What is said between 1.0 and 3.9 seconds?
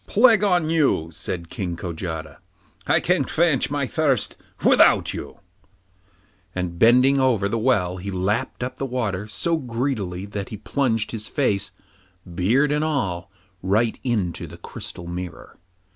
said King Kojata. 'I can quench my